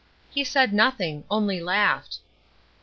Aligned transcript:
"He 0.31 0.43
said 0.43 0.73
nothing 0.73 1.25
only 1.29 1.59
laughed." 1.61 2.17